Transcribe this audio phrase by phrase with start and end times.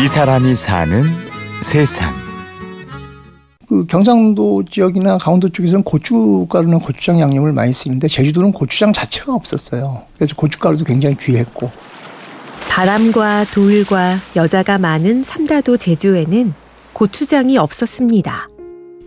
[0.00, 1.02] 이 사람이 사는
[1.60, 2.14] 세상.
[3.68, 10.02] 그 경상도 지역이나 강원도 쪽에서는 고춧가루나 고추장 양념을 많이 쓰는데 제주도는 고추장 자체가 없었어요.
[10.16, 11.72] 그래서 고춧가루도 굉장히 귀했고
[12.68, 16.54] 바람과 돌과 여자가 많은 삼다도 제주에는
[16.92, 18.48] 고추장이 없었습니다.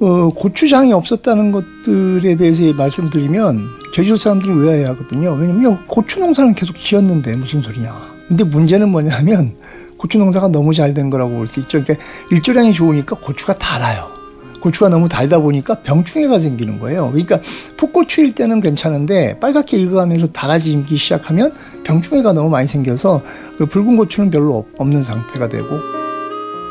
[0.01, 3.65] 어, 고추장이 없었다는 것들에 대해서 말씀드리면
[3.95, 5.37] 제주도 사람들이 의아해하거든요.
[5.39, 7.95] 왜냐면 고추 농사는 계속 지었는데 무슨 소리냐.
[8.27, 9.55] 근데 문제는 뭐냐면
[10.01, 11.83] 고추 농사가 너무 잘 된 거라고 볼 수 있죠.
[11.83, 14.09] 그러니까 일조량이 좋으니까 고추가 달아요.
[14.59, 17.09] 고추가 너무 달다 보니까 병충해가 생기는 거예요.
[17.11, 17.39] 그러니까
[17.77, 23.21] 풋고추일 때는 괜찮은데 빨갛게 익어가면서 달아지기 시작하면 병충해가 너무 많이 생겨서
[23.57, 25.67] 그 붉은 고추는 별로 없는 상태가 되고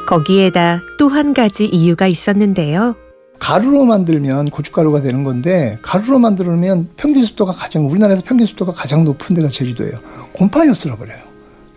[0.06, 2.94] 거기에다 또 한 가지 이유가 있었는데요.
[3.38, 9.34] 가루로 만들면 고춧가루가 되는 건데 가루로 만들면 평균 습도가 가장 우리나라에서 평균 습도가 가장 높은
[9.34, 9.94] 데가 제주도예요.
[10.34, 11.29] 곰팡이가 쓸어버려요.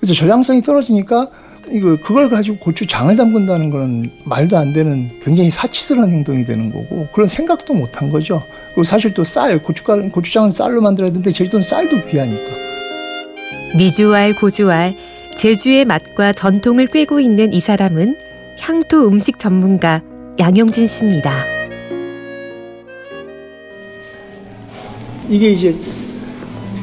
[0.04, 1.30] 그래서 저장성이 떨어지니까
[1.72, 7.08] 이거 그걸 가지고 고추 장을 담근다는 거는 말도 안 되는 굉장히 사치스러운 행동이 되는 거고
[7.14, 8.44] 그런 생각도 못 한 거죠.
[8.72, 12.52] 그리고 사실 또 쌀, 고춧가루, 고추장은 쌀로 만들어야 되는데 제주도는 쌀도 귀하니까.
[13.78, 14.94] 미주알 고주알
[15.38, 18.18] 제주의 맛과 전통을 꿰고 있는 이 사람은
[18.60, 20.02] 향토 음식 전문가
[20.38, 21.32] 양용진 씨입니다.
[25.30, 25.74] 이게 이제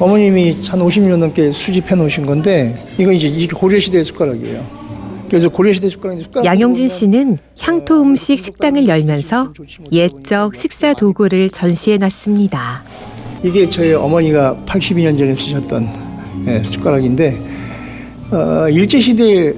[0.01, 4.67] 어머님이 한 50년 넘게 수집해 놓으신 건데 이거 이제 고려시대 숟가락이에요.
[5.29, 9.53] 그래서 고려시대 숟가락인데 숟가락 양용진 씨는 향토 음식 식당을 열면서
[9.93, 12.83] 옛적 식사 도구를 전시해 놨습니다.
[13.45, 16.11] 이게 저희 어머니가 82년 전에 쓰셨던
[16.47, 17.39] 예, 숟가락인데
[18.33, 19.53] 어, 일제 시대에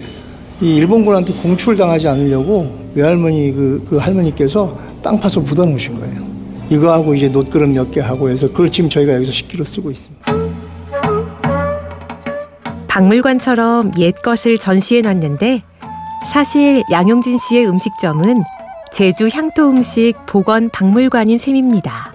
[0.61, 6.22] 이 일본군한테 공출 당하지 않으려고 외할머니 그, 그 할머니께서 땅 파서 묻어 놓으신 거예요.
[6.73, 10.33] 이거 하고 이제 놋그릇 몇 개 하고 해서 그걸 지금 저희가 여기서 식기로 쓰고 있습니다.
[12.89, 15.63] 박물관처럼 옛 것을 전시해 놨는데
[16.31, 18.43] 사실 양용진 씨의 음식점은
[18.93, 22.13] 제주 향토 음식 복원 박물관인 셈입니다.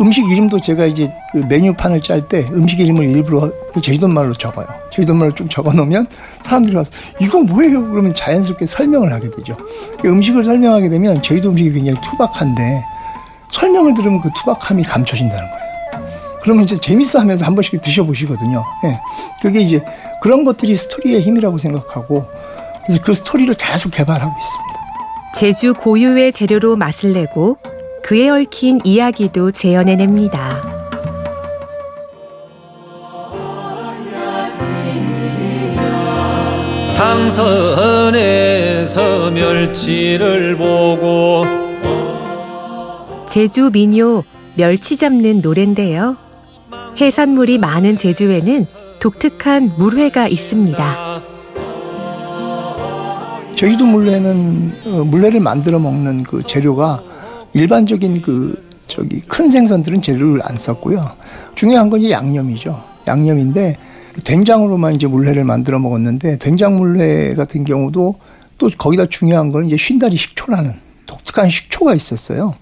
[0.00, 3.50] 음식 이름도 제가 이제 그 메뉴판을 짤 때 음식 이름을 일부러
[3.82, 4.66] 제주도 말로 적어요.
[4.92, 6.06] 제주도 말로 좀 적어 놓으면
[6.42, 6.90] 사람들이 와서
[7.20, 7.88] 이거 뭐예요?
[7.88, 9.56] 그러면 자연스럽게 설명을 하게 되죠.
[10.04, 12.84] 음식을 설명하게 되면 제주도 음식이 굉장히 투박한데
[13.48, 15.66] 설명을 들으면 그 투박함이 감춰진다는 거예요.
[16.42, 18.64] 그러면 이제 재밌어 하면서 한 번씩 드셔보시거든요.
[18.84, 19.00] 예.
[19.42, 19.84] 그게 이제
[20.22, 22.24] 그런 것들이 스토리의 힘이라고 생각하고
[22.84, 24.76] 그래서 그 스토리를 계속 개발하고 있습니다.
[25.34, 27.58] 제주 고유의 재료로 맛을 내고
[28.02, 30.76] 그에 얽힌 이야기도 재현해냅니다.
[38.06, 41.65] 당선에서 멸치를 보고
[43.36, 44.24] 제주 민요
[44.56, 46.16] 멸치 잡는 노래인데요.
[46.98, 48.64] 해산물이 많은 제주에는
[48.98, 51.20] 독특한 물회가 있습니다.
[53.54, 57.02] 제주도 물회는 어, 물회를 만들어 먹는 그 재료가
[57.52, 58.58] 일반적인 그
[58.88, 61.04] 저기 큰 생선들은 재료를 안 썼고요.
[61.54, 62.82] 중요한 건 이제 양념이죠.
[63.06, 63.76] 양념인데
[64.14, 68.14] 그 된장으로만 이제 물회를 만들어 먹었는데 된장 물회 같은 경우도
[68.56, 70.72] 또 거기다 중요한 건 이제 쉰다리 식초라는
[71.04, 72.54] 독특한 식초가 있었어요.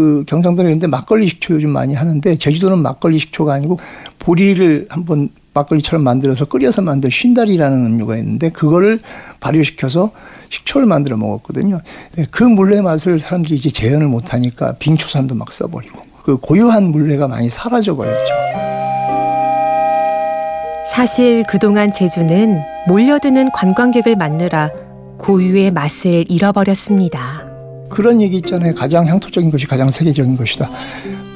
[0.00, 3.78] 그 경상도에 있는데 막걸리 식초 요즘 많이 하는데 제주도는 막걸리 식초가 아니고
[4.18, 8.98] 보리를 한번 막걸리처럼 만들어서 끓여서 만든 쉰다리라는 음료가 있는데 그거를
[9.40, 10.12] 발효시켜서
[10.48, 11.82] 식초를 만들어 먹었거든요.
[12.16, 17.50] 네, 그 물회 맛을 사람들이 이제 재현을 못하니까 빙초산도 막 써버리고 그 고유한 물회가 많이
[17.50, 18.34] 사라져 버렸죠.
[20.90, 24.70] 사실 그동안 제주는 몰려드는 관광객을 맞느라
[25.18, 27.49] 고유의 맛을 잃어버렸습니다.
[27.90, 28.74] 그런 얘기 있잖아요.
[28.74, 30.70] 가장 향토적인 것이 가장 세계적인 것이다.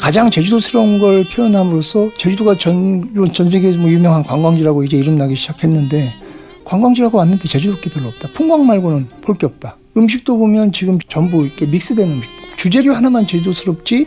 [0.01, 6.09] 가장 제주도스러운 걸 표현함으로써 제주도가 전, 전 세계에서 뭐 유명한 관광지라고 이제 이름나기 시작했는데
[6.65, 8.29] 관광지라고 왔는데 제주도 게 별로 없다.
[8.35, 9.77] 풍광 말고는 볼 게 없다.
[9.97, 12.29] 음식도 보면 지금 전부 이렇게 믹스된 음식.
[12.57, 14.07] 주재료 하나만 제주도스럽지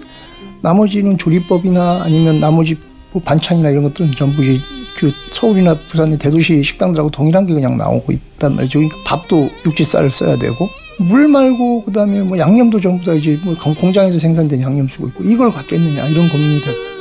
[0.62, 2.76] 나머지는 조리법이나 아니면 나머지
[3.12, 4.60] 뭐 반찬이나 이런 것들은 전부 이제
[4.98, 8.80] 그 서울이나 부산의 대도시 식당들하고 동일한 게 그냥 나오고 있단 말이죠.
[8.80, 10.68] 그러니까 밥도 육지쌀을 써야 되고
[11.00, 15.52] 물 말고 그다음에 뭐 양념도 전부 다 이제 뭐 공장에서 생산된 양념 쓰고 있고 이걸
[15.52, 16.98] 갖겠느냐 이런 고민이 되고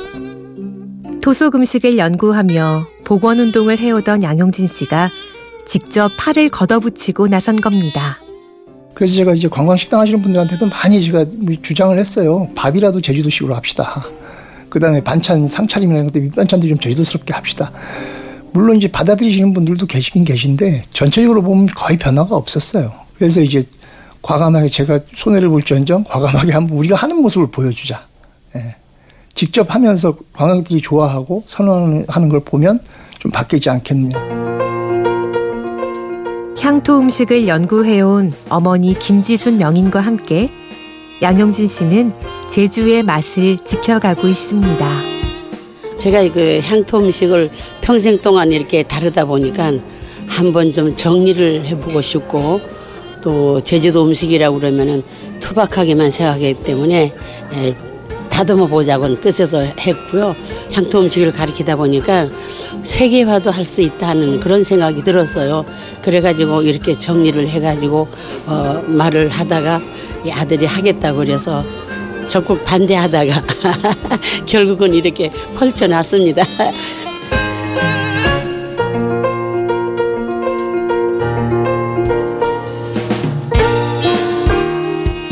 [1.55, 5.09] 음식을 연구하며 복원 운동을 해오던 양용진 씨가
[5.65, 8.19] 직접 팔을 걷어붙이고 나선 겁니다.
[8.93, 11.25] 그래서 제가 이제 관광식당 하시는 분들한테도 많이 제가
[11.61, 12.49] 주장을 했어요.
[12.55, 14.05] 밥이라도 제주도식으로 합시다.
[14.69, 17.71] 그다음에 반찬 상차림이나 이런 것도 밑반찬도 좀 제주도스럽게 합시다.
[18.53, 22.91] 물론 이제 받아들이시는 분들도 계시긴 계신데 전체적으로 보면 거의 변화가 없었어요.
[23.17, 23.63] 그래서 이제
[24.21, 28.05] 과감하게 제가 손해를 볼지언정 과감하게 한번 우리가 하는 모습을 보여주자.
[28.55, 28.75] 예.
[29.33, 32.79] 직접 하면서 관광객들이 좋아하고 선호하는 걸 보면
[33.19, 34.17] 좀 바뀌지 않겠느냐.
[36.59, 40.49] 향토 음식을 연구해온 어머니 김지순 명인과 함께
[41.21, 42.13] 양용진 씨는
[42.49, 44.89] 제주의 맛을 지켜가고 있습니다.
[45.97, 49.71] 제가 그 향토 음식을 평생 동안 이렇게 다루다 보니까
[50.27, 52.59] 한번 좀 정리를 해보고 싶고
[53.21, 55.03] 또 제주도 음식이라고 그러면은
[55.39, 57.13] 투박하게만 생각하기 때문에
[57.53, 57.75] 에,
[58.29, 60.35] 다듬어 보자고는 뜻에서 했고요.
[60.71, 62.29] 향토 음식을 가리키다 보니까
[62.83, 65.65] 세계화도 할 수 있다는 그런 생각이 들었어요.
[66.01, 68.07] 그래가지고 이렇게 정리를 해가지고
[68.45, 69.81] 어, 말을 하다가
[70.25, 71.63] 이 아들이 하겠다고 그래서
[72.27, 73.43] 적극 반대하다가
[74.45, 76.43] 결국은 이렇게 펼쳐놨습니다.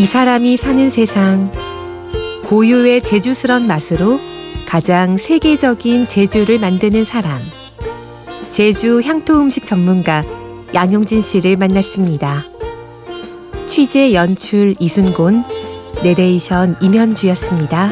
[0.05, 1.51] 이 사람이 사는 세상
[2.45, 4.19] 고유의 제주스런 맛으로
[4.67, 7.41] 가장 세계적인 제주를 만드는 사람
[8.51, 10.23] 제주 향토 음식 전문가
[10.75, 12.43] 양용진 씨를 만났습니다.
[13.65, 15.43] 취재 연출 이순곤
[16.03, 17.91] 내레이션 임현주였습니다.